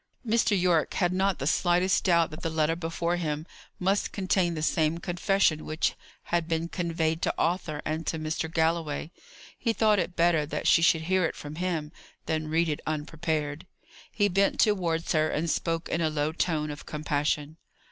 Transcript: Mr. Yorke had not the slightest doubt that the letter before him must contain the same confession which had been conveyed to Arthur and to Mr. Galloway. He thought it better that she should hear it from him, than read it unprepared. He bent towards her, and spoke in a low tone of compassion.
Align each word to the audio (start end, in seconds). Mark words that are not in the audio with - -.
Mr. 0.25 0.59
Yorke 0.59 0.95
had 0.95 1.13
not 1.13 1.37
the 1.37 1.45
slightest 1.45 2.05
doubt 2.05 2.31
that 2.31 2.41
the 2.41 2.49
letter 2.49 2.75
before 2.75 3.17
him 3.17 3.45
must 3.77 4.11
contain 4.11 4.55
the 4.55 4.63
same 4.63 4.97
confession 4.97 5.63
which 5.63 5.93
had 6.23 6.47
been 6.47 6.67
conveyed 6.67 7.21
to 7.21 7.31
Arthur 7.37 7.83
and 7.85 8.07
to 8.07 8.17
Mr. 8.17 8.51
Galloway. 8.51 9.11
He 9.59 9.73
thought 9.73 9.99
it 9.99 10.15
better 10.15 10.47
that 10.47 10.65
she 10.67 10.81
should 10.81 11.03
hear 11.03 11.25
it 11.25 11.35
from 11.35 11.53
him, 11.57 11.91
than 12.25 12.47
read 12.47 12.67
it 12.67 12.79
unprepared. 12.87 13.67
He 14.11 14.27
bent 14.27 14.59
towards 14.59 15.11
her, 15.11 15.29
and 15.29 15.47
spoke 15.47 15.87
in 15.87 16.01
a 16.01 16.09
low 16.09 16.31
tone 16.31 16.71
of 16.71 16.87
compassion. 16.87 17.57